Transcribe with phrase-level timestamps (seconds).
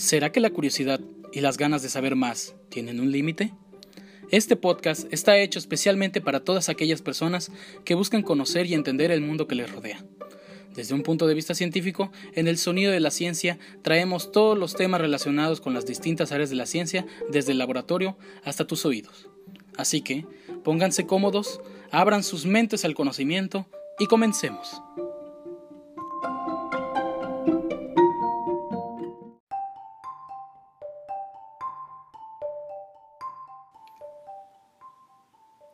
[0.00, 0.98] ¿Será que la curiosidad
[1.30, 3.52] y las ganas de saber más tienen un límite?
[4.30, 7.52] Este podcast está hecho especialmente para todas aquellas personas
[7.84, 10.02] que buscan conocer y entender el mundo que les rodea.
[10.74, 14.74] Desde un punto de vista científico, en el sonido de la ciencia traemos todos los
[14.74, 19.28] temas relacionados con las distintas áreas de la ciencia, desde el laboratorio hasta tus oídos.
[19.76, 20.24] Así que,
[20.64, 23.66] pónganse cómodos, abran sus mentes al conocimiento
[23.98, 24.80] y comencemos.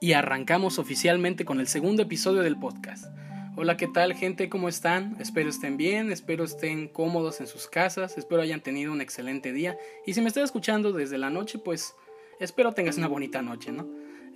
[0.07, 3.07] Y arrancamos oficialmente con el segundo episodio del podcast.
[3.57, 4.49] Hola, ¿qué tal gente?
[4.49, 5.17] ¿Cómo están?
[5.19, 9.77] Espero estén bien, espero estén cómodos en sus casas, espero hayan tenido un excelente día
[10.07, 11.97] y si me estás escuchando desde la noche, pues
[12.39, 13.85] espero tengas una bonita noche, ¿no?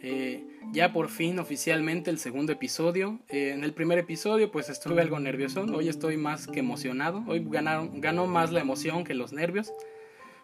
[0.03, 3.21] Eh, ya por fin oficialmente el segundo episodio.
[3.29, 7.47] Eh, en el primer episodio pues estuve algo nervioso, hoy estoy más que emocionado, hoy
[7.49, 9.73] ganaron, ganó más la emoción que los nervios.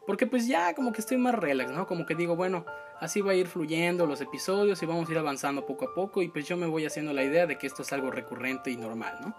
[0.06, 1.88] Porque pues ya como que estoy más relax, ¿no?
[1.88, 2.64] Como que digo, bueno,
[3.00, 6.22] así va a ir fluyendo los episodios y vamos a ir avanzando poco a poco
[6.22, 8.76] y pues yo me voy haciendo la idea de que esto es algo recurrente y
[8.76, 9.36] normal, ¿no?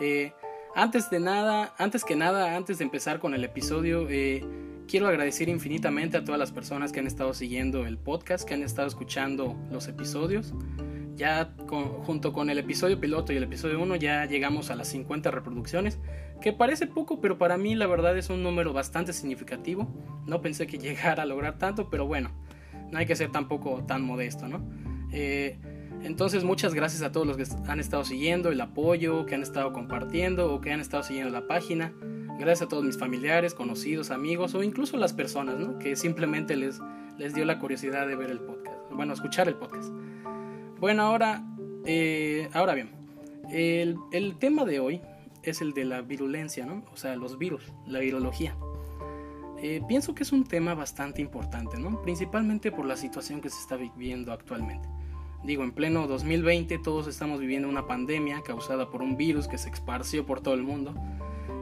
[0.00, 0.32] Eh,
[0.74, 4.42] antes de nada, antes que nada, antes de empezar con el episodio, eh,
[4.88, 8.62] quiero agradecer infinitamente a todas las personas que han estado siguiendo el podcast, que han
[8.62, 10.54] estado escuchando los episodios.
[11.14, 15.30] Ya junto con el episodio piloto y el episodio 1 ya llegamos a las 50
[15.30, 15.98] reproducciones,
[16.40, 19.88] que parece poco, pero para mí la verdad es un número bastante significativo.
[20.26, 22.30] No pensé que llegara a lograr tanto, pero bueno,
[22.92, 24.62] no hay que ser tampoco tan modesto, ¿no?
[25.12, 25.58] Eh,
[26.02, 29.72] entonces muchas gracias a todos los que han estado siguiendo el apoyo, que han estado
[29.72, 31.92] compartiendo o que han estado siguiendo la página.
[32.38, 35.78] Gracias a todos mis familiares, conocidos, amigos o incluso las personas ¿no?
[35.78, 36.80] que simplemente les,
[37.18, 39.90] les dio la curiosidad de ver el podcast, bueno, escuchar el podcast.
[40.80, 41.44] Bueno, ahora,
[41.86, 42.90] eh, ahora bien,
[43.50, 45.00] el, el, tema de hoy
[45.44, 46.84] es el de la virulencia, ¿no?
[46.92, 48.56] O sea, los virus, la virología.
[49.62, 52.02] Eh, pienso que es un tema bastante importante, ¿no?
[52.02, 54.88] Principalmente por la situación que se está viviendo actualmente.
[55.44, 59.70] Digo, en pleno 2020 todos estamos viviendo una pandemia causada por un virus que se
[59.70, 60.94] esparció por todo el mundo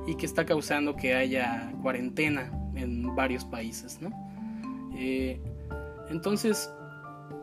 [0.07, 4.11] y que está causando que haya cuarentena en varios países, ¿no?
[4.95, 5.39] Eh,
[6.09, 6.73] entonces,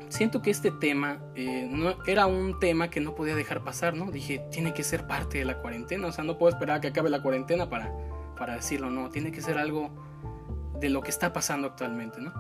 [0.10, 1.70] siento que este tema eh,
[2.08, 4.10] era un tema que no podía dejar pasar, ¿no?
[4.10, 6.88] Dije, tiene que ser parte de la cuarentena, o sea, no puedo esperar a que
[6.88, 7.92] acabe la cuarentena para,
[8.36, 10.07] para decirlo, no, tiene que ser algo
[10.80, 12.34] de lo que está pasando actualmente, ¿no?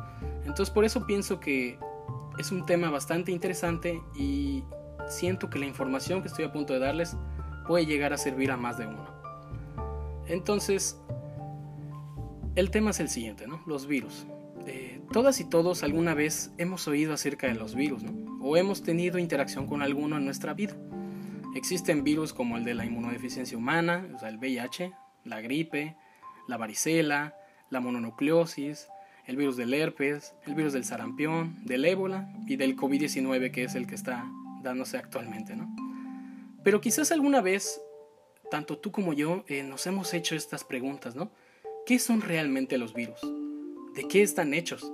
[0.46, 1.80] Entonces por eso pienso que
[2.38, 4.64] es un tema bastante interesante y
[5.10, 7.16] siento que la información que estoy a punto de darles
[7.68, 9.06] puede llegar a servir a más de uno.
[10.28, 11.00] Entonces,
[12.56, 13.62] el tema es el siguiente, ¿no?
[13.66, 14.26] Los virus.
[14.66, 18.42] Eh, todas y todos alguna vez hemos oído acerca de los virus, ¿no?
[18.42, 20.76] O hemos tenido interacción con alguno en nuestra vida.
[21.56, 24.92] Existen virus como el de la inmunodeficiencia humana, o sea, el VIH,
[25.24, 25.96] la gripe,
[26.48, 27.36] la varicela,
[27.70, 28.88] la mononucleosis,
[29.26, 33.76] el virus del herpes, el virus del sarampión, del ébola y del COVID-19 que es
[33.76, 34.26] el que está
[34.64, 35.70] dándose actualmente, ¿no?
[36.64, 37.82] Pero quizás alguna vez,
[38.52, 41.32] tanto tú como yo, eh, nos hemos hecho estas preguntas, ¿no?
[41.86, 43.20] ¿Qué son realmente los virus?
[43.96, 44.92] ¿De qué están hechos?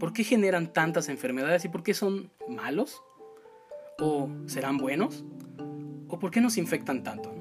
[0.00, 3.02] ¿Por qué generan tantas enfermedades y por qué son malos?
[3.98, 5.24] ¿O serán buenos?
[6.08, 7.35] ¿O por qué nos infectan tanto?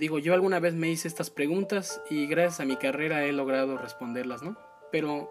[0.00, 3.76] Digo, yo alguna vez me hice estas preguntas y gracias a mi carrera he logrado
[3.76, 4.56] responderlas, ¿no?
[4.90, 5.30] Pero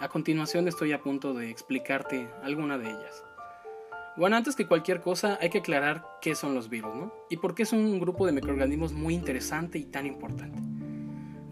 [0.00, 3.22] a continuación estoy a punto de explicarte alguna de ellas.
[4.16, 7.14] Bueno, antes que cualquier cosa hay que aclarar qué son los virus, ¿no?
[7.30, 10.58] Y por qué son un grupo de microorganismos muy interesante y tan importante.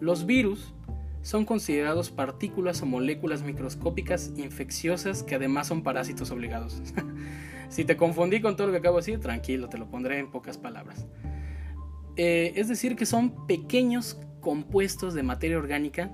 [0.01, 0.75] Los virus
[1.23, 6.83] son considerados partículas o moléculas microscópicas infecciosas que además son parásitos obligados.
[7.69, 10.33] si te confundí con todo lo que acabo de decir, tranquilo, te lo pondré en
[10.33, 11.07] pocas palabras.
[12.17, 16.11] Eh, es decir, que son pequeños compuestos de materia orgánica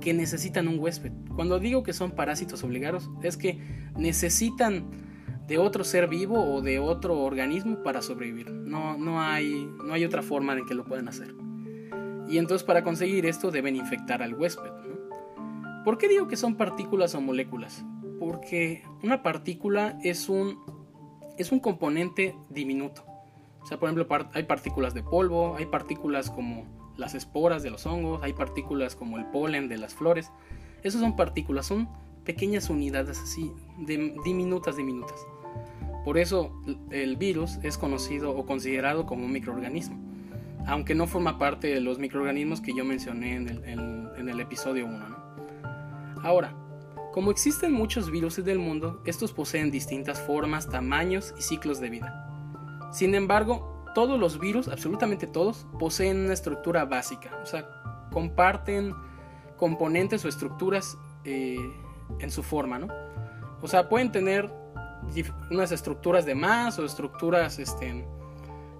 [0.00, 1.12] que necesitan un huésped.
[1.34, 3.58] Cuando digo que son parásitos obligados, es que
[3.96, 4.90] necesitan
[5.46, 8.50] de otro ser vivo o de otro organismo para sobrevivir.
[8.50, 11.34] No, no, hay, no hay otra forma en que lo puedan hacer.
[12.28, 14.70] Y entonces para conseguir esto deben infectar al huésped.
[15.84, 17.84] ¿Por qué digo que son partículas o moléculas?
[18.18, 20.58] Porque una partícula es un,
[21.38, 23.04] es un componente diminuto.
[23.62, 26.66] O sea, por ejemplo, hay partículas de polvo, hay partículas como
[26.96, 30.30] las esporas de los hongos, hay partículas como el polen de las flores.
[30.82, 31.88] Esas son partículas, son
[32.24, 33.52] pequeñas unidades así,
[34.24, 35.26] diminutas, diminutas.
[36.04, 36.52] Por eso
[36.90, 39.98] el virus es conocido o considerado como un microorganismo,
[40.66, 44.98] aunque no forma parte de los microorganismos que yo mencioné en el, episodio 1.
[46.22, 46.54] Ahora,
[47.12, 52.21] como existen muchos virus del mundo, estos poseen distintas formas, tamaños y ciclos de vida.
[52.92, 57.68] Sin embargo, todos los virus, absolutamente todos, poseen una estructura básica, o sea,
[58.12, 58.94] comparten
[59.56, 61.56] componentes o estructuras eh,
[62.18, 62.88] en su forma, ¿no?
[63.60, 64.50] O sea, pueden tener
[65.50, 68.04] unas estructuras de más o estructuras este,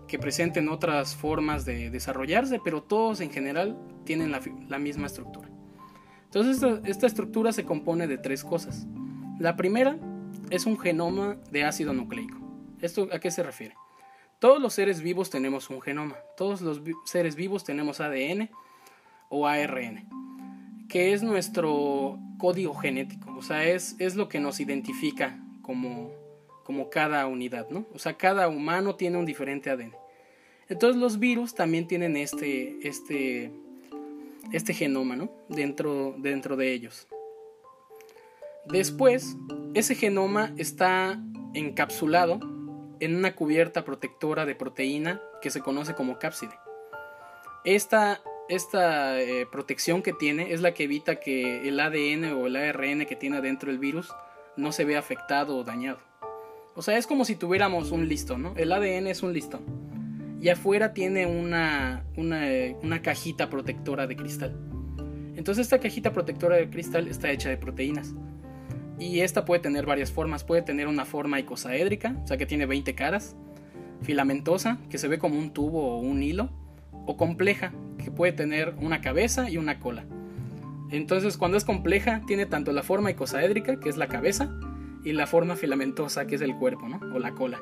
[0.06, 5.48] que presenten otras formas de desarrollarse, pero todos en general tienen la, misma estructura.
[6.24, 8.86] Entonces esta, estructura se compone de tres cosas.
[9.38, 9.98] La primera
[10.50, 12.38] es un genoma de ácido nucleico.
[12.80, 13.74] ¿Esto a qué se refiere?
[14.42, 16.16] Todos los seres vivos tenemos un genoma.
[16.36, 18.50] Todos los seres vivos tenemos ADN
[19.28, 20.04] o ARN,
[20.88, 23.32] que es nuestro código genético.
[23.36, 26.10] O sea, es, es lo que nos identifica como,
[26.64, 27.86] como cada unidad, ¿no?
[27.94, 29.94] O sea, cada humano tiene un diferente ADN.
[30.68, 33.52] Entonces los virus también tienen este, este,
[34.50, 35.30] este genoma, ¿no?
[35.50, 37.06] Dentro, dentro de ellos.
[38.66, 39.36] Después,
[39.74, 41.22] ese genoma está
[41.54, 42.40] encapsulado
[43.02, 46.54] en una cubierta protectora de proteína que se conoce como cápside.
[47.64, 52.54] Esta, esta eh, protección que tiene es la que evita que el ADN o el
[52.54, 54.14] ARN que tiene dentro el virus
[54.56, 55.98] no se vea afectado o dañado.
[56.76, 58.54] O sea, es como si tuviéramos un listón, ¿no?
[58.56, 59.62] El ADN es un listón.
[60.40, 62.46] Y afuera tiene una, una,
[62.82, 64.56] una cajita protectora de cristal.
[65.34, 68.14] Entonces esta cajita protectora de cristal está hecha de proteínas.
[68.98, 70.44] Y esta puede tener varias formas.
[70.44, 73.36] Puede tener una forma icosaédrica, o sea que tiene 20 caras.
[74.02, 76.50] Filamentosa, que se ve como un tubo o un hilo.
[77.06, 80.04] O compleja, que puede tener una cabeza y una cola.
[80.90, 84.52] Entonces cuando es compleja tiene tanto la forma icosaédrica, que es la cabeza,
[85.04, 87.00] y la forma filamentosa, que es el cuerpo, ¿no?
[87.14, 87.60] O la cola.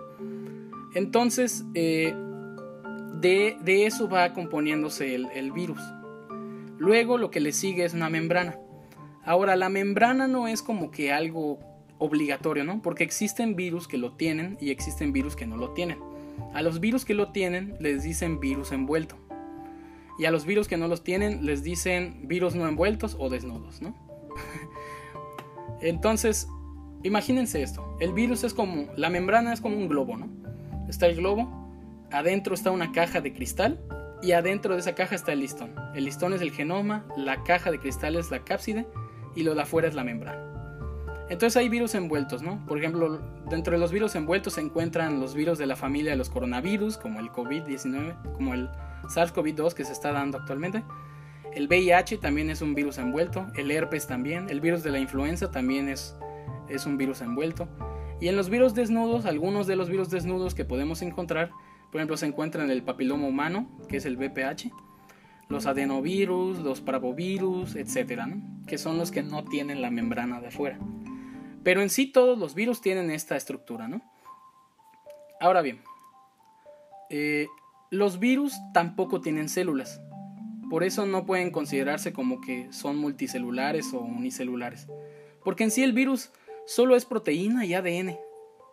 [0.94, 2.14] Entonces, eh,
[3.20, 3.56] de,
[3.86, 5.80] eso va componiéndose el, el virus.
[6.78, 8.58] Luego lo que le sigue es una membrana.
[9.30, 11.60] Ahora, la membrana no es como que algo
[11.98, 12.82] obligatorio, ¿no?
[12.82, 15.98] Porque existen virus que lo tienen y existen virus que no lo tienen.
[16.52, 19.14] A los virus que lo tienen les dicen virus envuelto.
[20.18, 23.80] Y a los virus que no los tienen les dicen virus no envueltos o desnudos,
[23.80, 23.94] ¿no?
[25.80, 26.48] Entonces,
[27.04, 27.96] imagínense esto.
[28.00, 30.28] El virus es como, la membrana es como un globo, ¿no?
[30.88, 31.48] Está el globo,
[32.10, 33.80] adentro está una caja de cristal
[34.22, 35.72] y adentro de esa caja está el listón.
[35.94, 38.88] El listón es el genoma, la caja de cristal es la cápside
[39.34, 40.50] y lo de afuera es la membrana.
[41.30, 42.64] Entonces hay virus envueltos, ¿no?
[42.66, 46.16] Por ejemplo, dentro de los virus envueltos se encuentran los virus de la familia de
[46.16, 48.68] los coronavirus, como el COVID-19, como el
[49.04, 50.82] SARS-CoV-2 que se está dando actualmente.
[51.54, 55.52] El VIH también es un virus envuelto, el herpes también, el virus de la influenza
[55.52, 56.16] también es,
[56.68, 57.68] es un virus envuelto.
[58.20, 61.52] Y en los virus desnudos, algunos de los virus desnudos que podemos encontrar,
[61.92, 64.70] por ejemplo, se encuentran en el papiloma humano, que es el VPH,
[65.50, 68.28] los adenovirus, los paravovirus, etcétera,
[68.66, 70.78] que son los que no tienen la membrana de afuera.
[71.64, 74.00] Pero en sí todos los virus tienen esta estructura, ¿no?
[75.40, 75.82] Ahora bien,
[77.10, 77.48] eh,
[77.90, 80.00] los virus tampoco tienen células,
[80.70, 84.86] por eso no pueden considerarse como que son multicelulares o unicelulares,
[85.42, 86.30] porque en sí el virus
[86.66, 88.16] solo es proteína y ADN,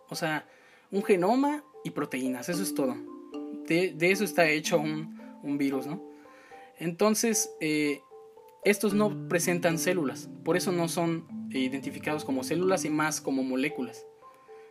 [0.08, 0.46] o sea,
[0.92, 2.96] un genoma y proteínas, eso es todo.
[3.66, 6.07] De, eso está hecho un virus, ¿no?
[6.78, 8.02] Entonces, eh,
[8.64, 14.06] estos no presentan células, por eso no son identificados como células y más como moléculas.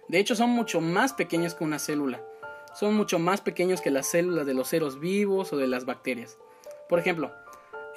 [0.07, 2.24] De hecho, son mucho más pequeños que una célula.
[2.74, 6.37] Son mucho más pequeños que las células de los seres vivos o de las bacterias.
[6.87, 7.31] Por ejemplo,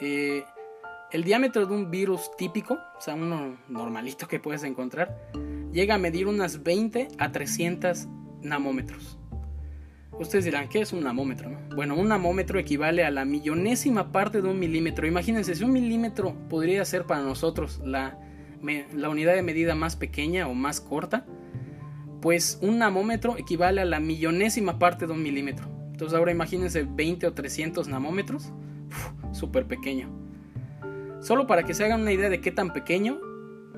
[0.01, 0.45] eh,
[1.13, 5.31] el diámetro de un virus típico, o sea, uno normalito que puedes encontrar,
[5.73, 8.07] llega a medir unas 20 a 300
[8.43, 9.20] nanómetros.
[10.21, 11.51] Ustedes dirán, ¿qué es un namómetro?
[11.75, 15.07] Bueno, un namómetro equivale a la millonésima parte de un milímetro.
[15.07, 18.19] Imagínense, si un milímetro podría ser para nosotros la,
[18.95, 21.25] la unidad de medida más pequeña o más corta,
[22.21, 25.71] pues un namómetro equivale a la millonésima parte de un milímetro.
[25.91, 28.53] Entonces ahora imagínense 20 o 300 namómetros,
[29.33, 30.11] súper pequeño.
[31.23, 33.19] Solo para que se hagan una idea de qué tan pequeño,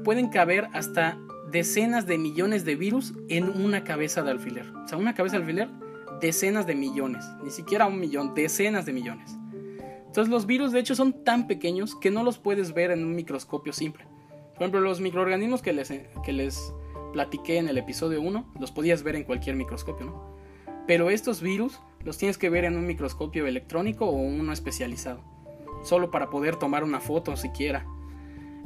[0.02, 1.20] pueden caber hasta
[1.52, 4.66] decenas de millones de virus en una cabeza de alfiler.
[4.84, 5.81] O sea, una cabeza de alfiler
[6.22, 9.36] decenas de millones, ni siquiera un millón, decenas de millones.
[10.06, 13.14] Entonces los virus de hecho son tan pequeños que no los puedes ver en un
[13.14, 14.04] microscopio simple.
[14.54, 15.92] Por ejemplo, los microorganismos que les,
[16.24, 16.72] que les
[17.12, 20.36] platiqué en el episodio 1 los podías ver en cualquier microscopio, ¿no?
[20.86, 25.22] Pero estos virus los tienes que ver en un microscopio electrónico o uno especializado,
[25.82, 27.84] solo para poder tomar una foto siquiera.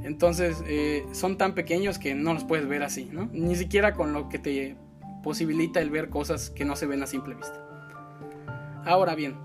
[0.02, 3.30] Entonces eh, son tan pequeños que no los puedes ver así, ¿no?
[3.32, 4.76] Ni siquiera con lo que te
[5.26, 7.60] posibilita el ver cosas que no se ven a simple vista.
[8.84, 9.36] Ahora bien,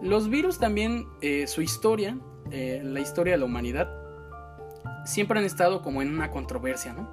[0.00, 2.16] los virus también, eh, su historia,
[2.52, 3.90] eh, la historia de la humanidad,
[5.04, 7.10] siempre han estado como en una controversia, ¿no?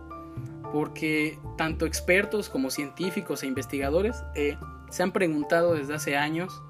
[0.71, 4.57] Porque tanto expertos como científicos e investigadores eh,
[4.91, 6.61] se han preguntado desde hace años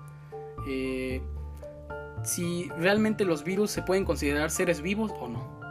[2.24, 5.63] si realmente los virus se pueden considerar seres vivos o no.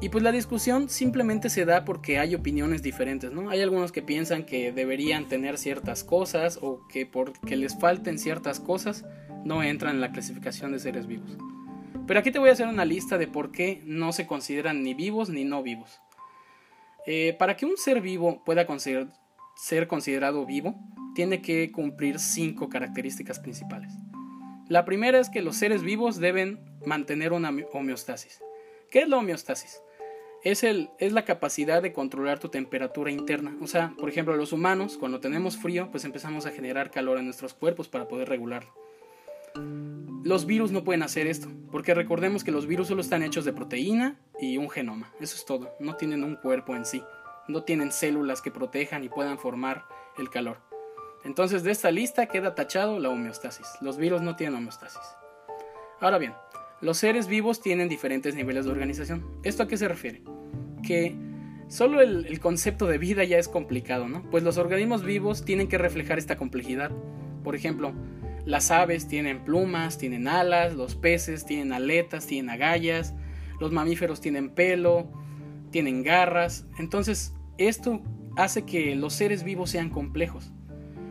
[0.00, 3.50] Y pues la discusión simplemente se da porque hay opiniones diferentes, ¿no?
[3.50, 8.60] Hay algunos que piensan que deberían tener ciertas cosas o que porque les falten ciertas
[8.60, 9.04] cosas
[9.44, 11.36] no entran en la clasificación de seres vivos.
[12.06, 14.94] Pero aquí te voy a hacer una lista de por qué no se consideran ni
[14.94, 16.00] vivos ni no vivos.
[17.06, 18.66] Eh, para que un ser vivo pueda
[19.56, 20.76] ser considerado vivo,
[21.16, 23.92] tiene que cumplir cinco características principales.
[24.68, 28.40] La primera es que los seres vivos deben mantener una homeostasis.
[28.90, 29.82] ¿Qué es la homeostasis?
[30.44, 33.56] Es, el, es la capacidad de controlar tu temperatura interna.
[33.60, 37.24] O sea, por ejemplo, los humanos, cuando tenemos frío, pues empezamos a generar calor en
[37.24, 38.72] nuestros cuerpos para poder regularlo.
[40.24, 43.52] Los virus no pueden hacer esto, porque recordemos que los virus solo están hechos de
[43.52, 45.12] proteína y un genoma.
[45.20, 45.72] Eso es todo.
[45.80, 47.02] No tienen un cuerpo en sí.
[47.48, 49.86] No tienen células que protejan y puedan formar
[50.18, 50.58] el calor.
[51.24, 53.66] Entonces de esta lista queda tachado la homeostasis.
[53.80, 55.00] Los virus no tienen homeostasis.
[56.00, 56.34] Ahora bien,
[56.80, 59.24] los seres vivos tienen diferentes niveles de organización.
[59.42, 60.22] ¿Esto a qué se refiere?
[60.82, 61.14] Que
[61.68, 64.22] solo el, concepto de vida ya es complicado, ¿no?
[64.30, 66.90] Pues los organismos vivos tienen que reflejar esta complejidad.
[67.42, 67.92] Por ejemplo,
[68.44, 73.14] las aves tienen plumas, tienen alas, los peces tienen aletas, tienen agallas,
[73.60, 75.10] los mamíferos tienen pelo,
[75.70, 76.66] tienen garras.
[76.78, 78.02] Entonces, esto
[78.36, 80.52] hace que los seres vivos sean complejos.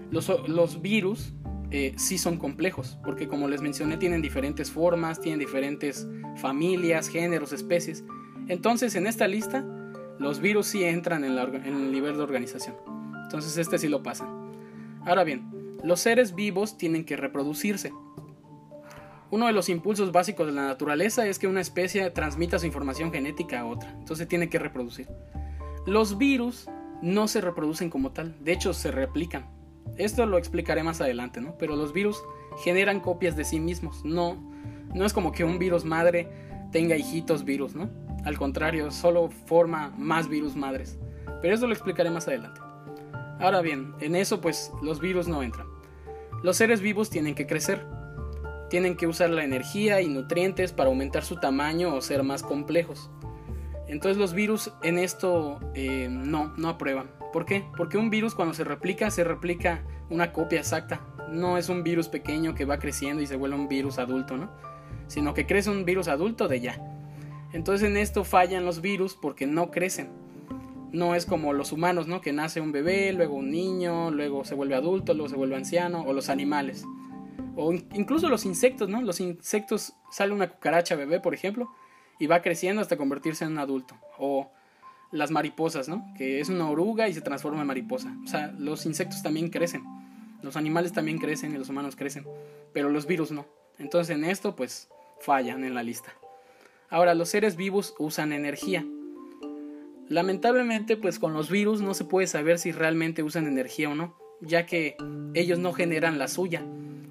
[0.09, 1.33] Los, virus
[1.71, 6.07] eh, sí son complejos, porque como les mencioné, tienen diferentes formas, tienen diferentes
[6.37, 8.05] familias, géneros, especies.
[8.47, 9.65] Entonces, en esta lista,
[10.19, 12.75] los virus sí entran en, el nivel de organización.
[13.23, 14.29] Entonces, este sí lo pasan.
[15.05, 17.91] Ahora bien, los seres vivos tienen que reproducirse.
[19.29, 23.11] Uno de los impulsos básicos de la naturaleza es que una especie transmita su información
[23.11, 23.91] genética a otra.
[23.99, 25.09] Entonces tiene que reproducir.
[25.85, 26.69] Los virus
[27.01, 29.56] no se reproducen como tal, de hecho se replican.
[29.97, 31.57] Esto lo explicaré más adelante, ¿no?
[31.57, 32.21] Pero los virus
[32.63, 34.03] generan copias de sí mismos.
[34.03, 34.37] No,
[34.93, 36.29] no es como que un virus madre
[36.71, 37.89] tenga hijitos virus, ¿no?
[38.25, 40.97] Al contrario, solo forma más virus madres.
[41.41, 42.59] Pero eso lo explicaré más adelante.
[43.39, 45.67] Ahora bien, en eso pues los virus no entran.
[46.43, 47.85] Los seres vivos tienen que crecer.
[48.69, 53.09] Tienen que usar la energía y nutrientes para aumentar su tamaño o ser más complejos.
[53.87, 57.09] Entonces los virus en esto eh, no, no aprueban.
[57.33, 57.65] ¿Por qué?
[57.75, 61.01] Porque un virus cuando se replica, se replica una copia exacta.
[61.29, 64.49] No es un virus pequeño que va creciendo y se vuelve un virus adulto, ¿no?
[65.07, 66.79] Sino que crece un virus adulto de ya.
[67.53, 70.09] Entonces en esto fallan los virus porque no crecen.
[70.91, 72.21] No es como los humanos, ¿no?
[72.21, 76.03] Que nace un bebé, luego un niño, luego se vuelve adulto, luego se vuelve anciano,
[76.03, 76.85] o los animales.
[77.55, 79.01] O incluso los insectos, ¿no?
[79.01, 81.69] Los insectos, sale una cucaracha bebé, por ejemplo,
[82.19, 83.95] y va creciendo hasta convertirse en un adulto.
[84.17, 84.51] O
[85.11, 86.05] las mariposas, ¿no?
[86.17, 88.15] Que es una oruga y se transforma en mariposa.
[88.23, 89.83] O sea, los insectos también crecen.
[90.41, 92.25] Los animales también crecen y los humanos crecen.
[92.73, 93.45] Pero los virus no.
[93.79, 96.13] Entonces en esto pues fallan en la lista.
[96.89, 98.85] Ahora, los seres vivos usan energía.
[100.07, 104.15] Lamentablemente pues con los virus no se puede saber si realmente usan energía o no,
[104.41, 104.95] ya que
[105.33, 106.63] ellos no generan la suya.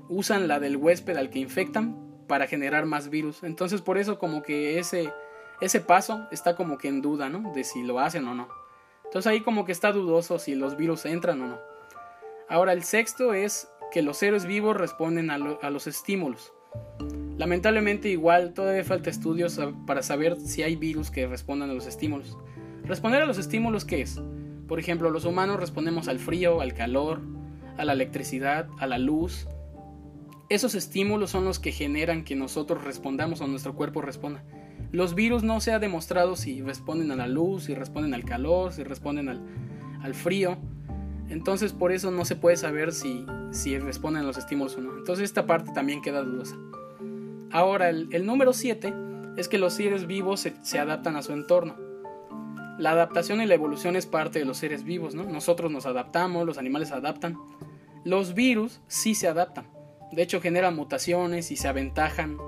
[0.08, 3.42] Usan la del huésped al que infectan para generar más virus.
[3.42, 5.12] Entonces por eso como que ese
[5.60, 7.52] ese paso está como que en duda, ¿no?
[7.52, 8.48] De si lo hacen o no.
[9.04, 11.58] Entonces ahí como que está dudoso si los virus entran o no.
[12.48, 16.52] Ahora el sexto es que los seres vivos responden a, los estímulos.
[17.38, 22.36] Lamentablemente igual todavía falta estudios para saber si hay virus que respondan a los estímulos.
[22.84, 24.20] Responder a los estímulos, ¿qué es?
[24.68, 27.20] Por ejemplo, los humanos respondemos al frío, al calor,
[27.78, 29.46] a la electricidad, a la luz.
[30.48, 34.44] Esos estímulos son los que generan que nosotros respondamos o nuestro cuerpo responda.
[34.96, 38.72] Los virus no se ha demostrado si responden a la luz, si responden al calor,
[38.72, 40.56] si responden al, frío.
[41.28, 44.96] Entonces por eso no se puede saber si, si responden a los estímulos o no.
[44.96, 46.56] Entonces esta parte también queda dudosa.
[47.52, 48.94] Ahora, el, número 7
[49.36, 51.76] es que los seres vivos se, se, adaptan a su entorno.
[52.78, 55.24] La adaptación y la evolución es parte de los seres vivos, ¿no?
[55.24, 57.36] Nosotros nos adaptamos, los animales adaptan.
[58.02, 59.66] Los virus sí se adaptan.
[60.10, 62.38] De hecho, generan mutaciones y se aventajan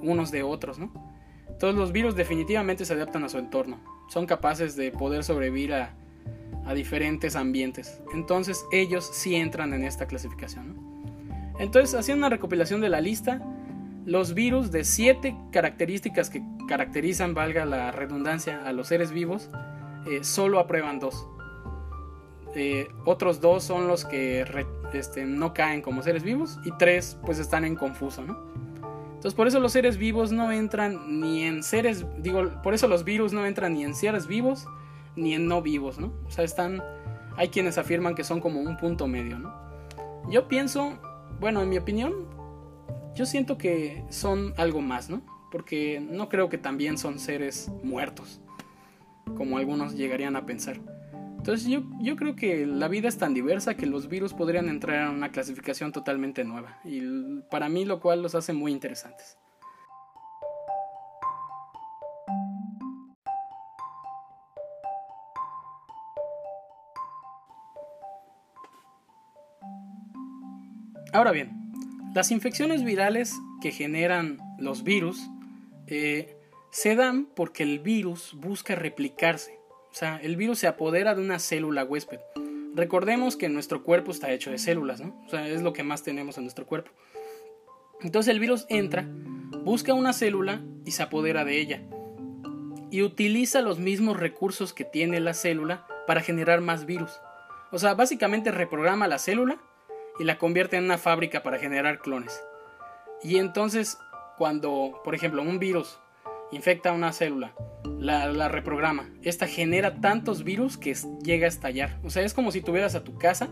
[0.00, 1.11] unos de otros, ¿no?
[1.58, 3.78] Todos los virus definitivamente se adaptan a su entorno.
[4.08, 5.94] Son capaces de poder sobrevivir a,
[6.74, 8.00] diferentes ambientes.
[8.14, 10.76] Entonces ellos sí entran en esta clasificación.
[11.58, 13.42] Entonces, haciendo una recopilación de la lista,
[14.06, 19.50] los virus de siete características que caracterizan, valga la redundancia, a los seres vivos,
[20.06, 21.26] eh, solo aprueban dos.
[22.54, 24.44] Eh, otros dos son los que
[24.92, 28.24] este, no caen como seres vivos y tres pues están en confuso.
[29.22, 33.04] Entonces por eso los seres vivos no entran ni en seres, digo, por eso los
[33.04, 34.66] virus no entran ni en seres vivos
[35.14, 36.12] ni en no vivos, ¿no?
[36.26, 36.82] O sea, están,
[37.36, 39.54] hay quienes afirman que son como un punto medio, ¿no?
[40.28, 40.98] Yo pienso,
[41.38, 42.12] bueno, en mi opinión,
[43.14, 45.22] yo siento que son algo más, ¿no?
[45.52, 48.40] Porque no creo que también son seres muertos,
[49.36, 50.80] como algunos llegarían a pensar.
[51.42, 55.08] Entonces yo, yo creo que la vida es tan diversa que los virus podrían entrar
[55.08, 57.00] en una clasificación totalmente nueva, y
[57.50, 59.36] para mí lo cual los hace muy interesantes.
[71.12, 71.50] Ahora bien,
[72.14, 75.28] las infecciones virales que generan los virus
[75.88, 76.36] eh,
[76.70, 79.61] se dan porque el virus busca replicarse.
[79.92, 82.18] O sea, el virus se apodera de una célula huésped.
[82.74, 85.22] Recordemos que nuestro cuerpo está hecho de células, ¿no?
[85.26, 86.90] O sea, es lo que más tenemos en nuestro cuerpo.
[88.00, 89.06] Entonces el virus entra,
[89.64, 91.82] busca una célula y se apodera de ella.
[92.90, 97.12] Y utiliza los mismos recursos que tiene la célula para generar más virus.
[97.70, 99.60] O sea, básicamente reprograma la célula
[100.18, 102.42] y la convierte en una fábrica para generar clones.
[103.22, 103.98] Y entonces,
[104.38, 105.98] cuando, por ejemplo, un virus
[106.52, 107.54] infecta una célula,
[107.98, 110.94] la, reprograma, esta genera tantos virus que
[111.24, 111.98] llega a estallar.
[112.04, 113.48] O sea, es como si tuvieras a tu casa,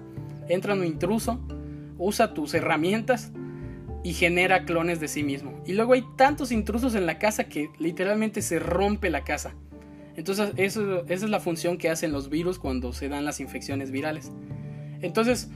[0.49, 1.41] entra un intruso,
[1.99, 3.33] usa tus herramientas
[4.03, 5.63] y genera clones de sí mismo.
[5.67, 9.55] Y luego hay tantos intrusos en la casa que literalmente se rompe la casa.
[10.17, 14.31] Entonces, esa es la función que hacen los virus cuando se dan las infecciones virales.
[15.01, 15.51] Entonces,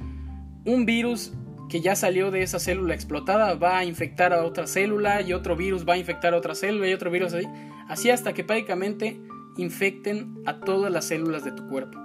[0.64, 1.32] un virus
[1.68, 5.56] que ya salió de esa célula explotada va a infectar a otra célula y otro
[5.56, 7.46] virus va a infectar a otra célula y otro virus así,
[7.88, 9.20] así hasta que prácticamente
[9.56, 11.98] infecten a todas las células de tu cuerpo.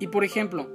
[0.00, 0.68] Y por ejemplo,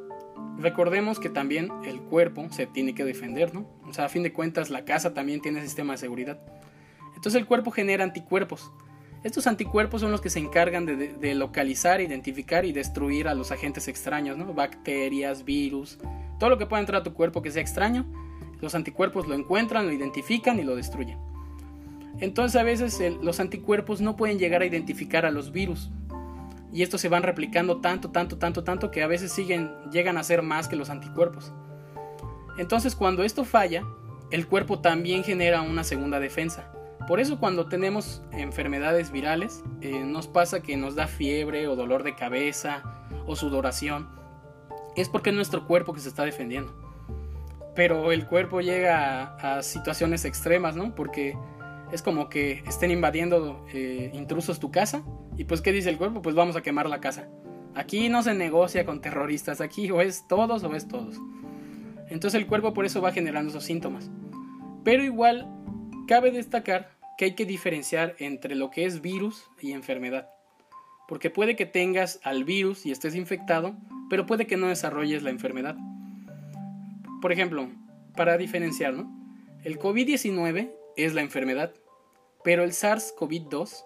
[0.57, 3.67] recordemos que también el cuerpo se tiene que defender, ¿no?
[3.87, 6.39] O sea, a fin de cuentas la casa también tiene sistema de seguridad.
[7.15, 8.71] Entonces el cuerpo genera anticuerpos.
[9.23, 13.87] Estos anticuerpos son los que se encargan de, localizar, identificar y destruir a los agentes
[13.87, 14.53] extraños, ¿no?
[14.53, 15.97] Bacterias, virus,
[16.39, 18.05] todo lo que pueda entrar a tu cuerpo que sea extraño,
[18.59, 21.17] los anticuerpos lo encuentran, lo identifican y lo destruyen.
[22.19, 25.89] Entonces a veces los anticuerpos no pueden llegar a identificar a los virus.
[26.73, 30.23] Y estos se van replicando tanto, tanto, tanto, tanto que a veces siguen, llegan a
[30.23, 31.53] ser más que los anticuerpos.
[32.57, 33.83] Entonces cuando esto falla,
[34.31, 36.71] el cuerpo también genera una segunda defensa.
[37.07, 42.03] Por eso cuando tenemos enfermedades virales, eh, nos pasa que nos da fiebre o dolor
[42.03, 42.83] de cabeza
[43.27, 44.07] o sudoración
[44.95, 46.73] es porque es nuestro cuerpo que se está defendiendo.
[47.75, 50.93] Pero el cuerpo llega a, situaciones extremas, ¿no?
[50.95, 51.35] Porque
[51.91, 55.03] es como que estén invadiendo eh, intrusos tu casa
[55.37, 56.21] y pues ¿qué dice el cuerpo?
[56.21, 57.27] Pues vamos a quemar la casa.
[57.75, 61.17] Aquí no se negocia con terroristas, aquí o es todos o es todos.
[62.09, 64.11] Entonces el cuerpo por eso va generando esos síntomas.
[64.83, 65.47] Pero igual
[66.07, 70.29] cabe destacar que hay que diferenciar entre lo que es virus y enfermedad.
[71.07, 73.75] Porque puede que tengas al virus y estés infectado,
[74.09, 75.75] pero puede que no desarrolles la enfermedad.
[77.21, 77.69] Por ejemplo,
[78.15, 78.95] para diferenciar,
[79.63, 81.73] El COVID-19 es la enfermedad,
[82.43, 83.85] pero el SARS-CoV-2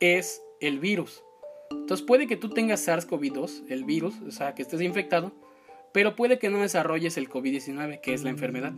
[0.00, 1.22] es el virus.
[1.70, 5.32] Entonces puede que tú tengas SARS-CoV-2, el virus, o sea, que estés infectado,
[5.92, 8.72] pero puede que no desarrolles el COVID-19, que es la enfermedad.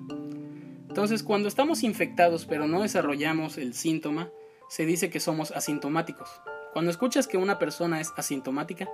[0.95, 4.31] Entonces, cuando estamos infectados pero no desarrollamos el síntoma,
[4.69, 6.31] se dice que somos asintomáticos.
[6.73, 8.89] Cuando escuchas que una persona es asintomática,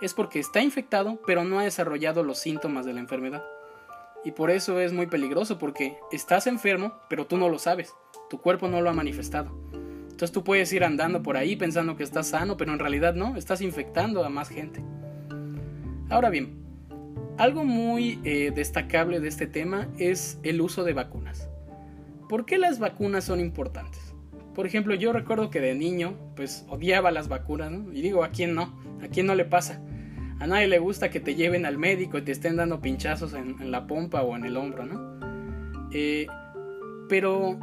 [0.00, 3.44] es porque está infectado pero no ha desarrollado los síntomas de la enfermedad.
[4.24, 7.94] Y por eso es muy peligroso porque estás enfermo pero tú no lo sabes,
[8.28, 9.52] tu cuerpo no lo ha manifestado.
[9.72, 13.36] Entonces tú puedes ir andando por ahí pensando que estás sano, pero en realidad no,
[13.36, 14.82] estás infectando a más gente.
[16.10, 16.65] Ahora bien,
[17.38, 21.48] algo muy eh, destacable de este tema es el uso de vacunas.
[22.28, 24.14] ¿Por qué las vacunas son importantes?
[24.54, 27.72] Por ejemplo, yo recuerdo que de niño, pues odiaba las vacunas.
[27.92, 28.74] Y digo, ¿a quién no?
[29.02, 29.82] ¿A quién no le pasa?
[30.40, 33.70] A nadie le gusta que te lleven al médico y te estén dando pinchazos en,
[33.70, 35.88] la pompa o en el hombro, ¿no?
[35.92, 36.26] Eh,
[37.08, 37.58] pero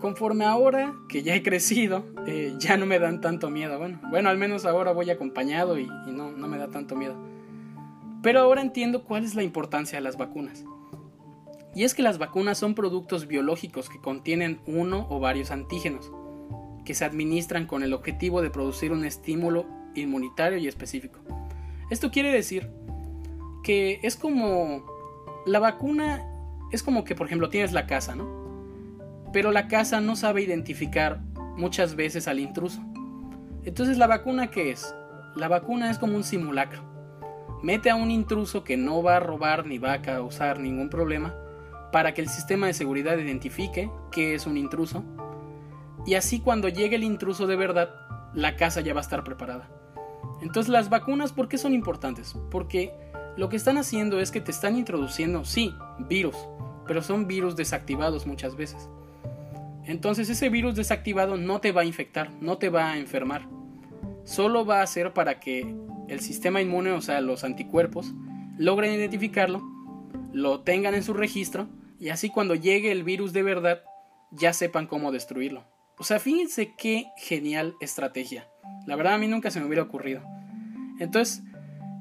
[0.00, 3.78] conforme ahora que ya he crecido, eh, ya no me dan tanto miedo.
[3.78, 7.33] Bueno, bueno, al menos ahora voy acompañado y, y no, no me da tanto miedo.
[8.24, 10.64] Pero ahora entiendo cuál es la importancia de las vacunas.
[11.74, 16.10] Y es que las vacunas son productos biológicos que contienen uno o varios antígenos,
[16.86, 21.20] que se administran con el objetivo de producir un estímulo inmunitario y específico.
[21.90, 22.70] Esto quiere decir
[23.62, 24.86] que es como
[25.44, 26.24] la vacuna
[26.72, 28.26] es como que por ejemplo tienes la casa, ¿no?
[29.34, 31.20] Pero la casa no sabe identificar
[31.58, 32.80] muchas veces al intruso.
[33.64, 34.94] Entonces la vacuna qué es?
[35.36, 36.93] La vacuna es como un simulacro.
[37.64, 41.34] Mete a un intruso que no va a robar ni va a causar ningún problema
[41.92, 45.02] para que el sistema de seguridad identifique que es un intruso.
[46.04, 47.88] Y así cuando llegue el intruso de verdad,
[48.34, 49.70] la casa ya va a estar preparada.
[50.42, 52.36] Entonces las vacunas, ¿por qué son importantes?
[52.50, 52.92] Porque
[53.38, 56.36] lo que están haciendo es que te están introduciendo, sí, virus,
[56.86, 58.90] pero son virus desactivados muchas veces.
[59.86, 63.48] Entonces ese virus desactivado no te va a infectar, no te va a enfermar.
[64.24, 65.74] Solo va a ser para que
[66.08, 68.12] el sistema inmune, o sea, los anticuerpos,
[68.58, 69.62] logren identificarlo,
[70.32, 71.68] lo tengan en su registro
[72.00, 73.82] y así cuando llegue el virus de verdad
[74.30, 75.64] ya sepan cómo destruirlo.
[75.96, 78.48] O sea, fíjense qué genial estrategia.
[78.86, 80.22] La verdad a mí nunca se me hubiera ocurrido.
[80.98, 81.42] Entonces,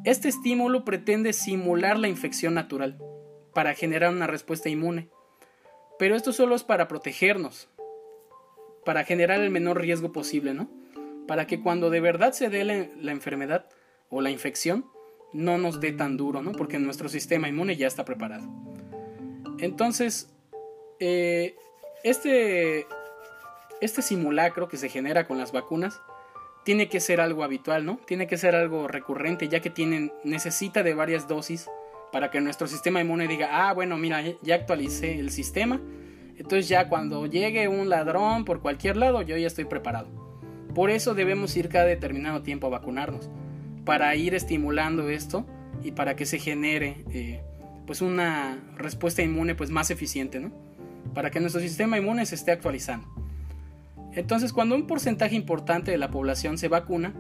[0.04, 2.98] este estímulo pretende simular la infección natural
[3.54, 5.10] para generar una respuesta inmune.
[6.00, 7.70] Pero esto solo es para protegernos,
[8.84, 10.70] para generar el menor riesgo posible, ¿no?
[11.28, 13.66] Para que cuando de verdad se dé la, enfermedad
[14.10, 14.86] o la infección,
[15.32, 16.52] no nos dé tan duro, ¿no?
[16.52, 18.48] Porque nuestro sistema inmune ya está preparado.
[19.60, 20.30] Entonces,
[21.00, 21.56] eh,
[22.04, 22.86] este,
[23.82, 26.02] este simulacro que se genera con las vacunas
[26.64, 28.00] tiene que ser algo habitual, ¿no?
[28.06, 31.70] Tiene que ser algo recurrente, ya que tienen, necesita de varias dosis
[32.12, 35.82] para que nuestro sistema inmune diga, ah, bueno, mira, ya actualicé el sistema,
[36.38, 40.23] entonces ya cuando llegue un ladrón por cualquier lado, yo ya estoy preparado.
[40.74, 43.30] Por eso debemos ir cada determinado tiempo a vacunarnos,
[43.86, 45.46] para ir estimulando esto
[45.84, 47.42] y para que se genere eh,
[47.86, 50.52] pues una respuesta inmune pues más eficiente, ¿no?
[51.14, 53.08] Para que nuestro sistema inmune se esté actualizando.
[54.14, 57.14] Entonces, cuando un porcentaje importante de la población se vacuna,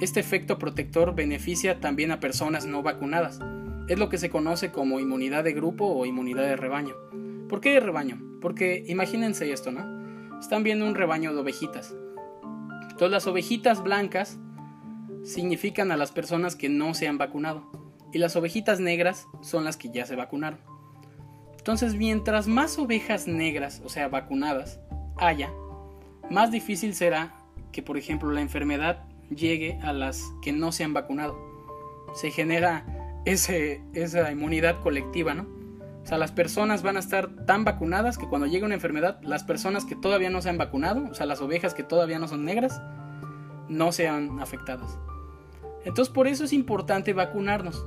[0.00, 3.40] este efecto protector beneficia también a personas no vacunadas,
[3.88, 6.94] es lo que se conoce como inmunidad de grupo o inmunidad de rebaño.
[7.48, 8.20] ¿Por qué de rebaño?
[8.40, 10.38] Porque imagínense esto, ¿no?
[10.38, 11.94] Están viendo un rebaño de ovejitas.
[13.00, 14.36] Entonces las ovejitas blancas
[15.24, 17.64] significan a las personas que no se han vacunado
[18.12, 20.60] y las ovejitas negras son las que ya se vacunaron.
[21.56, 24.80] Entonces mientras más ovejas negras, o sea, vacunadas,
[25.16, 25.50] haya,
[26.28, 27.32] más difícil será
[27.72, 29.02] que, por ejemplo, la enfermedad
[29.34, 31.38] llegue a las que no se han vacunado.
[32.14, 32.84] Se genera
[33.24, 35.46] esa inmunidad colectiva, ¿no?
[36.02, 39.44] O sea, las personas van a estar tan vacunadas que cuando llegue una enfermedad, las
[39.44, 42.44] personas que todavía no se han vacunado, o sea, las ovejas que todavía no son
[42.44, 42.80] negras,
[43.68, 44.98] no sean afectadas.
[45.84, 47.86] Entonces, por eso es importante vacunarnos.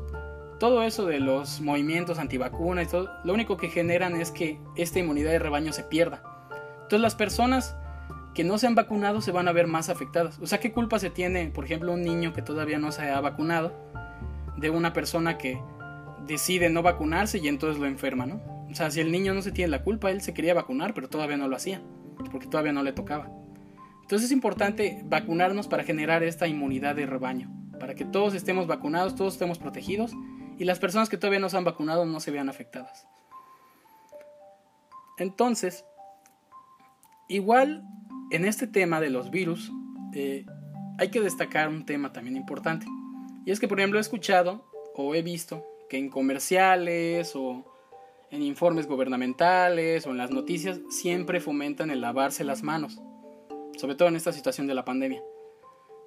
[0.60, 5.00] Todo eso de los movimientos antivacunas y todo, lo único que generan es que esta
[5.00, 6.24] inmunidad de rebaño se pierda.
[6.84, 7.76] Entonces, las personas
[8.34, 10.40] que no se han vacunado se van a ver más afectadas.
[10.40, 13.20] O sea, ¿qué culpa se tiene, por ejemplo, un niño que todavía no se ha
[13.20, 13.74] vacunado?
[14.58, 15.62] de una persona que
[16.28, 18.42] decide no vacunarse y entonces lo enferma, ¿no?
[18.70, 21.10] O sea, si el niño no se tiene la culpa, él se quería vacunar, pero
[21.10, 21.82] todavía no lo hacía,
[22.32, 23.30] porque todavía no le tocaba.
[24.02, 29.16] Entonces es importante vacunarnos para generar esta inmunidad de rebaño, para que todos estemos vacunados,
[29.16, 30.14] todos estemos protegidos
[30.58, 33.08] y las personas que todavía no se han vacunado no se vean afectadas.
[35.18, 35.86] Entonces,
[37.28, 37.84] igual
[38.32, 39.72] en este tema de los virus,
[40.14, 40.46] eh,
[40.98, 42.86] hay que destacar un tema también importante.
[43.46, 47.66] Y es que, por ejemplo, he escuchado o he visto que en comerciales o
[48.32, 53.00] en informes gubernamentales o en las noticias siempre fomentan el lavarse las manos,
[53.78, 55.22] sobre todo en esta situación de la pandemia.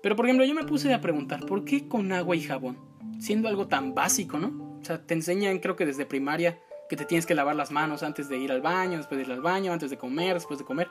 [0.03, 2.79] Pero, por ejemplo, yo me puse a preguntar, ¿por qué con agua y jabón?
[3.19, 4.79] Siendo algo tan básico, ¿no?
[4.81, 8.03] O sea, te enseñan, creo que desde primaria, que te tienes que lavar las manos
[8.03, 10.65] antes de ir al baño, después de ir al baño, antes de comer, después de
[10.65, 10.89] comer.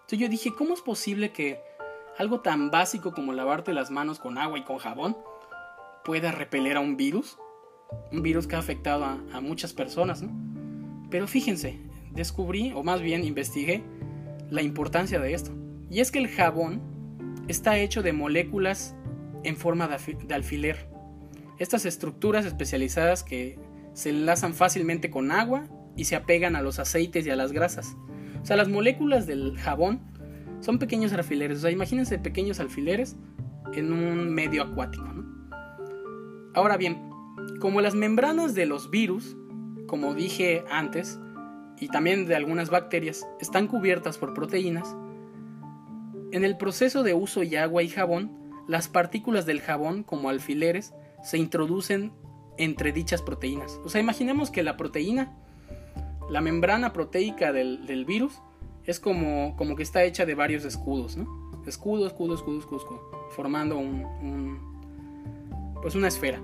[0.00, 1.60] Entonces yo dije, ¿cómo es posible que
[2.18, 5.16] algo tan básico como lavarte las manos con agua y con jabón
[6.04, 7.38] pueda repeler a un virus,
[8.12, 10.30] un virus que ha afectado a, muchas personas, ¿no?
[11.10, 11.78] Pero fíjense,
[12.12, 13.82] descubrí, o más bien investigué,
[14.50, 15.52] la importancia de esto.
[15.90, 16.80] Y es que el jabón
[17.48, 18.94] está hecho de moléculas
[19.42, 20.88] en forma de alfiler.
[21.58, 23.58] Estas estructuras especializadas que
[23.92, 25.64] se enlazan fácilmente con agua
[25.96, 27.96] y se apegan a los aceites y a las grasas.
[28.42, 30.00] O sea, las moléculas del jabón
[30.60, 31.58] son pequeños alfileres.
[31.58, 33.16] O sea, imagínense pequeños alfileres
[33.74, 35.04] en un medio acuático.
[36.54, 37.09] Ahora bien,
[37.60, 39.36] como las membranas de los virus,
[39.86, 41.18] como dije antes,
[41.78, 44.96] y también de algunas bacterias, están cubiertas por proteínas,
[46.32, 48.30] en el proceso de uso de agua y jabón,
[48.68, 52.12] las partículas del jabón, como alfileres, se introducen
[52.56, 53.80] entre dichas proteínas.
[53.84, 55.36] O sea, imaginemos que la proteína,
[56.30, 58.40] la membrana proteica del, virus,
[58.84, 61.50] es como, como que está hecha de varios escudos, ¿no?
[61.66, 64.70] Escudo, escudo, escudo, escudo, formando un
[65.82, 66.40] pues una esfera.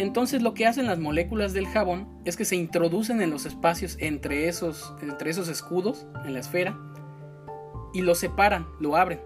[0.00, 3.98] Entonces lo que hacen las moléculas del jabón es que se introducen en los espacios
[4.00, 6.74] entre esos, entre esos escudos en la esfera
[7.92, 9.20] y lo separan, lo abren.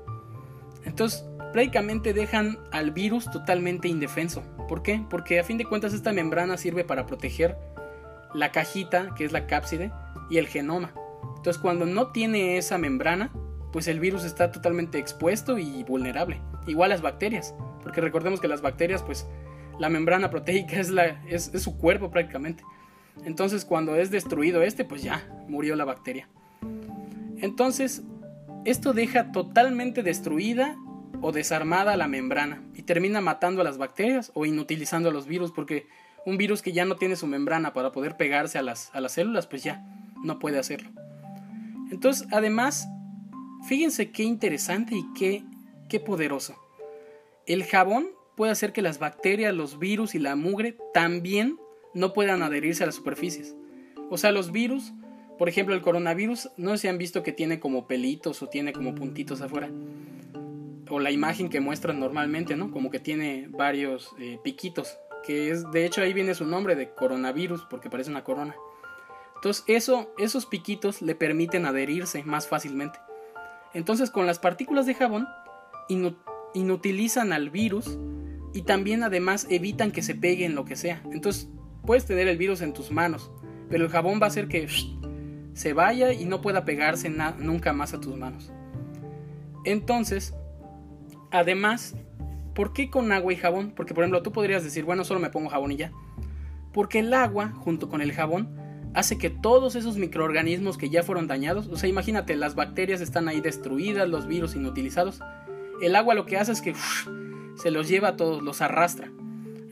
[0.85, 4.43] Entonces prácticamente dejan al virus totalmente indefenso.
[4.67, 5.01] ¿Por qué?
[5.09, 7.57] Porque a fin de cuentas esta membrana sirve para proteger
[8.35, 9.93] la cajita, que es la cápside,
[10.29, 10.93] y el genoma.
[11.37, 13.31] Entonces cuando no tiene esa membrana,
[13.73, 16.41] pues el virus está totalmente expuesto y vulnerable.
[16.67, 17.55] Igual las bacterias.
[17.85, 19.25] Porque recordemos que las bacterias, pues
[19.79, 22.63] la membrana proteica es, la, es, su cuerpo prácticamente.
[23.25, 26.29] Entonces cuando es destruido este, pues ya murió la bacteria.
[27.39, 28.03] Entonces,
[28.65, 30.77] esto deja totalmente destruida
[31.21, 35.53] o desarmada la membrana y termina matando a las bacterias o inutilizando a los virus
[35.53, 35.87] porque
[36.25, 39.13] un virus que ya no tiene su membrana para poder pegarse a las, a las
[39.13, 39.85] células, pues ya
[40.23, 40.91] no puede hacerlo.
[41.91, 42.89] Entonces, además,
[43.69, 45.45] fíjense qué interesante y qué,
[45.89, 46.57] qué poderoso.
[47.47, 51.59] El jabón puede hacer que las bacterias, los virus y la mugre también
[51.95, 53.55] no puedan adherirse a las superficies.
[54.11, 54.93] O sea, los virus,
[55.39, 58.95] por ejemplo, el coronavirus, no se han visto que tiene como pelitos o tiene como
[58.95, 59.71] puntitos afuera.
[60.91, 62.71] O la imagen que muestran normalmente, ¿no?
[62.71, 64.99] Como que tiene varios eh, piquitos.
[65.25, 68.55] Que es, de hecho, ahí viene su nombre de coronavirus, porque parece una corona.
[69.37, 72.99] Entonces, eso, esos piquitos le permiten adherirse más fácilmente.
[73.73, 75.27] Entonces, con las partículas de jabón,
[76.55, 77.99] inutilizan al virus
[78.55, 81.03] y también además evitan que se pegue en lo que sea.
[81.11, 81.49] Entonces,
[81.85, 83.31] puedes tener el virus en tus manos,
[83.69, 84.69] pero el jabón va a hacer que
[85.53, 88.53] se vaya y no pueda pegarse nunca más a tus manos.
[89.65, 90.35] Entonces,
[91.33, 91.97] además,
[92.55, 93.73] ¿por qué con agua y jabón?
[93.75, 95.93] Porque, por ejemplo, tú podrías decir, bueno, solo me pongo jabón y ya.
[96.73, 98.57] Porque el agua, junto con el jabón,
[98.95, 103.29] hace que todos esos microorganismos que ya fueron dañados, o sea, imagínate, las bacterias están
[103.29, 105.21] ahí destruidas, los virus inutilizados.
[105.83, 106.75] El agua lo que hace es que
[107.57, 109.11] se los lleva a todos, los arrastra.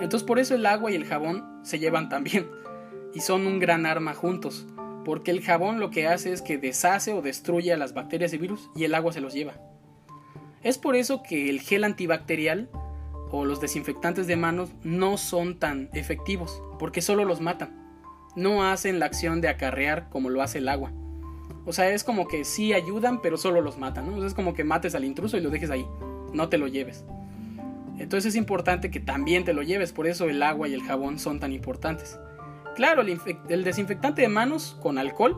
[0.00, 2.48] Entonces por eso el agua y el jabón se llevan también
[3.14, 4.66] y son un gran arma juntos,
[5.04, 8.38] porque el jabón lo que hace es que deshace o destruye a las bacterias y
[8.38, 9.54] virus y el agua se los lleva.
[10.62, 12.70] Es por eso que el gel antibacterial
[13.30, 17.80] o los desinfectantes de manos no son tan efectivos, porque solo los matan.
[18.36, 20.92] No hacen la acción de acarrear como lo hace el agua.
[21.64, 24.94] O sea, es como que sí ayudan, pero solo los matan, es como que mates
[24.94, 25.86] al intruso y lo dejes ahí,
[26.32, 27.04] no te lo lleves.
[28.02, 31.20] Entonces es importante que también te lo lleves, por eso el agua y el jabón
[31.20, 32.18] son tan importantes.
[32.74, 35.36] Claro, el, desinfectante de manos con alcohol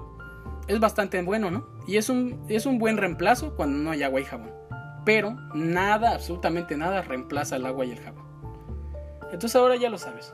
[0.66, 1.68] es bastante bueno, ¿no?
[1.87, 4.50] Y es un, es un buen reemplazo cuando no hay agua y jabón.
[5.05, 8.24] Pero nada, absolutamente nada, reemplaza el agua y el jabón.
[9.31, 10.33] Entonces ahora ya lo sabes.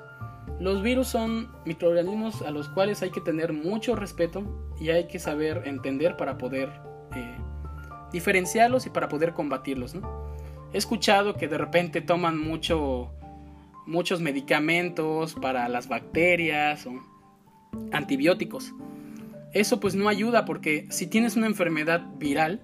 [0.60, 4.44] Los virus son microorganismos a los cuales hay que tener mucho respeto
[4.78, 6.70] y hay que saber entender para poder
[7.16, 7.36] eh,
[8.12, 9.96] diferenciarlos y para poder combatirlos.
[9.96, 10.30] ¿no?
[10.72, 13.10] He escuchado que de repente toman mucho
[13.86, 17.00] muchos medicamentos para las bacterias o
[17.92, 18.72] antibióticos.
[19.52, 22.60] Eso pues no ayuda porque si tienes una enfermedad viral,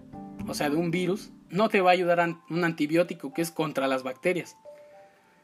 [0.46, 3.88] o sea, de un virus, no te va a ayudar un antibiótico que es contra
[3.88, 4.56] las bacterias.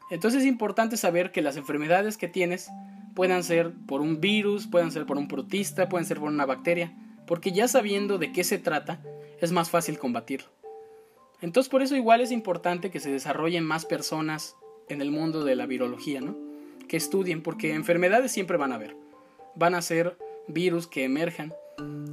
[0.09, 2.69] Entonces es importante saber que las enfermedades que tienes
[3.13, 6.93] puedan ser por un virus, pueden ser por un protista, pueden ser por una bacteria,
[7.27, 9.01] porque ya sabiendo de qué se trata,
[9.41, 10.47] es más fácil combatirlo.
[11.43, 14.55] Entonces por eso igual es importante que se desarrollen más personas
[14.87, 16.37] en el mundo de la virología, ¿no?
[16.87, 18.95] Que estudien, porque enfermedades siempre van a haber.
[19.53, 21.53] Van a ser virus que emerjan.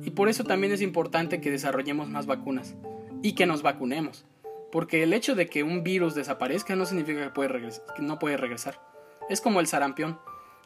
[0.02, 2.74] Y por eso también es importante que desarrollemos más vacunas
[3.22, 4.24] y que nos vacunemos.
[4.72, 8.36] Porque el hecho de que un virus desaparezca no significa que, puede que no puede
[8.36, 8.80] regresar.
[9.28, 10.18] Es como el sarampión,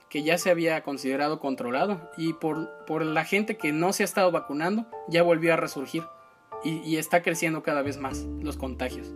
[0.09, 4.33] que ya se había considerado controlado y por la gente que no se ha estado
[4.33, 6.05] vacunando ya volvió a resurgir
[6.65, 9.13] y, está creciendo cada vez más los contagios.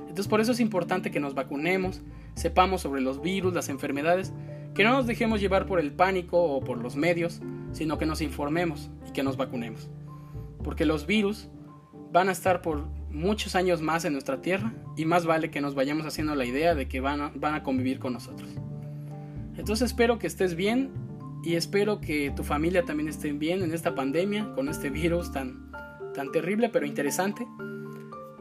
[0.00, 2.02] Entonces por eso es importante que nos vacunemos,
[2.34, 4.32] sepamos sobre los virus, las enfermedades,
[4.74, 7.40] que no nos dejemos llevar por el pánico o por los medios,
[7.72, 9.88] sino que nos informemos y que nos vacunemos.
[10.62, 11.48] Porque los virus
[12.12, 15.74] van a estar por muchos años más en nuestra tierra y más vale que nos
[15.74, 18.50] vayamos haciendo la idea de que van a, van a convivir con nosotros.
[19.56, 20.90] Entonces espero que estés bien
[21.42, 25.61] y espero que tu familia también esté bien en esta pandemia, con este virus tan,
[26.14, 27.46] tan terrible pero interesante.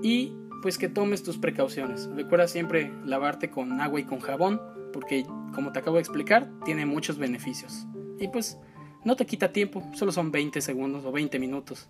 [0.01, 2.09] Y pues que tomes tus precauciones.
[2.15, 4.61] Recuerda siempre lavarte con agua y con jabón,
[4.93, 7.87] porque como te acabo de explicar, tiene muchos beneficios.
[8.19, 8.57] Y pues
[9.03, 11.89] no te quita tiempo, solo son 20 segundos o 20 minutos.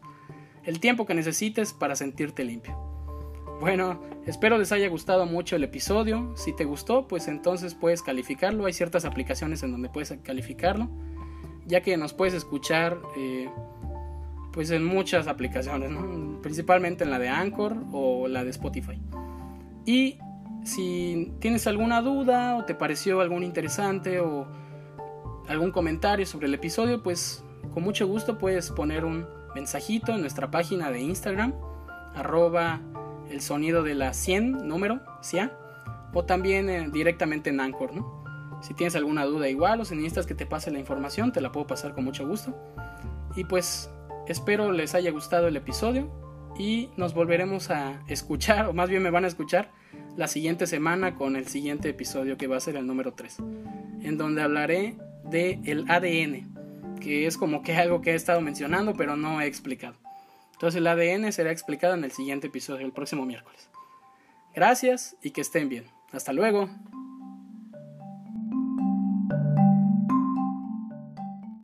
[0.63, 2.77] El tiempo que necesites para sentirte limpio.
[3.59, 6.33] Bueno, espero les haya gustado mucho el episodio.
[6.35, 8.65] Si te gustó, pues entonces puedes calificarlo.
[8.65, 10.89] Hay ciertas aplicaciones en donde puedes calificarlo,
[11.65, 13.49] ya que nos puedes escuchar eh,
[14.51, 15.91] pues en muchas aplicaciones,
[16.41, 18.99] principalmente en la de Anchor o la de Spotify.
[19.85, 20.19] Y
[20.63, 24.47] si tienes alguna duda o te pareció algún interesante o
[25.47, 30.51] algún comentario sobre el episodio, pues con mucho gusto puedes poner un mensajito en nuestra
[30.51, 31.53] página de Instagram,
[32.15, 32.81] arroba
[33.29, 35.39] el sonido de la 100 número, ¿sí?
[36.13, 37.91] o también eh, directamente en Anchor.
[38.61, 41.51] Si tienes alguna duda igual o si necesitas que te pase la información, te la
[41.51, 42.55] puedo pasar con mucho gusto.
[43.35, 43.89] Y pues
[44.31, 46.09] Espero les haya gustado el episodio
[46.57, 49.71] y nos volveremos a escuchar, o más bien me van a escuchar,
[50.15, 53.39] la siguiente semana con el siguiente episodio que va a ser el número 3,
[54.03, 58.93] en donde hablaré de el ADN, que es como que algo que he estado mencionando
[58.93, 59.97] pero no he explicado.
[60.53, 63.69] Entonces el ADN será explicado en el siguiente episodio, el próximo miércoles.
[64.55, 65.87] Gracias y que estén bien.
[66.13, 66.69] Hasta luego.